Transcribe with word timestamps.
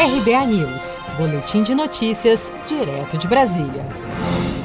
RBA 0.00 0.46
News, 0.46 0.98
Boletim 1.18 1.62
de 1.62 1.74
Notícias, 1.74 2.50
direto 2.66 3.18
de 3.18 3.28
Brasília. 3.28 3.86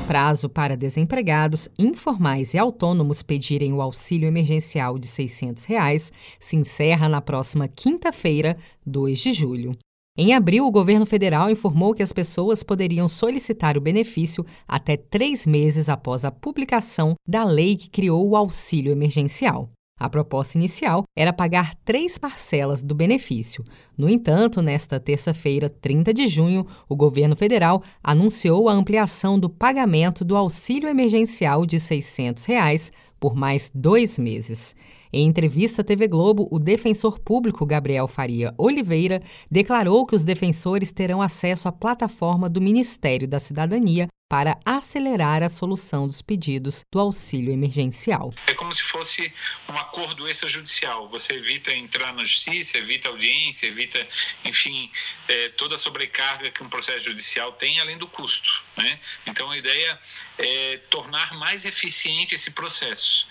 Prazo 0.08 0.47
para 0.47 0.77
desempregados, 0.77 1.67
informais 1.77 2.54
e 2.54 2.58
autônomos 2.58 3.21
pedirem 3.21 3.74
o 3.74 3.82
auxílio 3.82 4.29
emergencial 4.29 4.98
de 4.98 5.08
600 5.08 5.66
reais 5.66 6.10
se 6.40 6.56
encerra 6.56 7.10
na 7.10 7.20
próxima 7.20 7.68
quinta-feira, 7.68 8.56
2 8.86 9.20
de 9.20 9.34
julho. 9.34 9.78
Em 10.18 10.34
abril, 10.34 10.66
o 10.66 10.71
governo 10.71 11.06
federal 11.06 11.49
informou 11.49 11.94
que 11.94 12.02
as 12.02 12.13
pessoas 12.13 12.63
poderiam 12.63 13.10
solicitar 13.10 13.78
o 13.78 13.81
benefício 13.81 14.46
até 14.65 14.96
três 14.96 15.46
meses 15.46 15.90
após 15.90 16.23
a 16.23 16.31
publicação 16.31 17.13
da 17.27 17.44
lei 17.44 17.76
que 17.76 17.90
criou 17.90 18.26
o 18.26 18.38
auxílio 18.38 18.90
emergencial. 18.90 19.70
A 19.98 20.09
proposta 20.09 20.57
inicial 20.57 21.03
era 21.16 21.31
pagar 21.31 21.73
três 21.85 22.17
parcelas 22.17 22.84
do 22.84 22.94
benefício. 22.94 23.63
No 23.98 24.09
entanto, 24.09 24.62
nesta 24.62 24.99
terça-feira, 24.99 25.70
30 25.70 26.13
de 26.13 26.27
junho, 26.27 26.67
o 26.89 26.98
governo 26.98 27.34
federal 27.34 27.81
anunciou 28.03 28.67
a 28.67 28.73
ampliação 28.73 29.39
do 29.39 29.50
pagamento 29.50 30.26
do 30.26 30.36
auxílio 30.36 30.89
emergencial 30.89 31.66
de 31.66 31.80
600 31.80 32.44
reais 32.44 32.91
por 33.20 33.36
mais 33.36 33.72
dois 33.73 34.20
meses. 34.20 34.76
Em 35.13 35.26
entrevista 35.26 35.81
à 35.81 35.86
TV 35.86 36.09
Globo, 36.09 36.45
o 36.52 36.59
defensor 36.59 37.17
público 37.17 37.66
Gabriel 37.66 38.05
Faria 38.05 38.53
Oliveira 38.58 39.22
declarou 39.50 40.05
que 40.05 40.14
os 40.14 40.25
defensores 40.25 40.91
terão 40.91 41.22
acesso 41.22 41.70
à 41.70 41.72
plataforma 41.72 42.50
do 42.50 42.59
Ministério 42.59 43.25
da 43.25 43.39
Cidadania 43.39 44.08
para 44.30 44.58
acelerar 44.66 45.44
a 45.44 45.50
solução 45.50 46.08
dos 46.08 46.22
pedidos 46.22 46.84
do 46.92 47.00
auxílio 47.00 47.54
emergencial. 47.54 48.34
É 48.48 48.54
como 48.54 48.74
se 48.74 48.82
fosse 48.82 49.32
um 49.70 49.78
acordo 49.78 50.28
extrajudicial. 50.28 51.08
Você 51.10 51.34
evita 51.34 51.72
entrar 51.72 52.12
na 52.14 52.24
justiça, 52.24 52.78
evita 52.78 53.10
audiência, 53.10 53.68
evita, 53.68 54.06
enfim, 54.44 54.90
é, 55.28 55.50
toda 55.50 55.76
a 55.76 55.78
sobrecarga 55.78 56.50
que 56.50 56.64
um 56.64 56.70
processo 56.70 57.06
judicial 57.06 57.52
tem, 57.54 57.80
além 57.80 57.98
do 57.98 58.08
custo. 58.08 58.64
Né? 58.76 59.00
Então 59.28 59.52
a 59.52 59.58
ideia 59.58 60.00
é 60.39 60.78
tornar 60.89 61.38
mais 61.38 61.64
eficiente 61.64 62.34
esse 62.34 62.52
processo, 62.52 63.28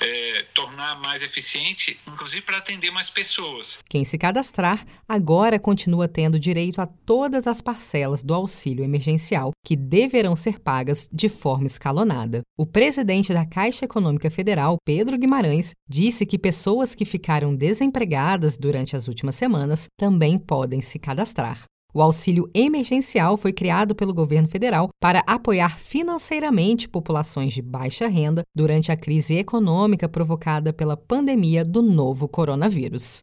é, 0.00 0.42
tornar 0.54 1.00
mais 1.00 1.22
eficiente, 1.22 1.98
inclusive 2.06 2.42
para 2.42 2.58
atender 2.58 2.90
mais 2.90 3.08
pessoas. 3.08 3.78
Quem 3.88 4.04
se 4.04 4.18
cadastrar 4.18 4.84
agora 5.08 5.58
continua 5.58 6.06
tendo 6.06 6.38
direito 6.38 6.80
a 6.80 6.86
todas 6.86 7.46
as 7.46 7.60
parcelas 7.60 8.22
do 8.22 8.34
auxílio 8.34 8.84
emergencial 8.84 9.50
que 9.64 9.74
deverão 9.74 10.36
ser 10.44 10.60
pagas 10.60 11.08
de 11.12 11.28
forma 11.28 11.66
escalonada. 11.66 12.42
O 12.56 12.66
presidente 12.66 13.32
da 13.32 13.44
Caixa 13.44 13.84
Econômica 13.84 14.30
Federal, 14.30 14.76
Pedro 14.84 15.18
Guimarães, 15.18 15.72
disse 15.88 16.24
que 16.24 16.38
pessoas 16.38 16.94
que 16.94 17.04
ficaram 17.04 17.54
desempregadas 17.54 18.56
durante 18.56 18.94
as 18.94 19.08
últimas 19.08 19.34
semanas 19.34 19.88
também 19.98 20.38
podem 20.38 20.80
se 20.80 20.98
cadastrar. 20.98 21.64
O 21.94 22.02
auxílio 22.02 22.50
emergencial 22.52 23.36
foi 23.36 23.52
criado 23.52 23.94
pelo 23.94 24.12
governo 24.12 24.48
federal 24.48 24.88
para 25.00 25.22
apoiar 25.26 25.78
financeiramente 25.78 26.88
populações 26.88 27.52
de 27.52 27.62
baixa 27.62 28.08
renda 28.08 28.42
durante 28.52 28.90
a 28.90 28.96
crise 28.96 29.36
econômica 29.36 30.08
provocada 30.08 30.72
pela 30.72 30.96
pandemia 30.96 31.62
do 31.62 31.80
novo 31.80 32.26
coronavírus. 32.26 33.22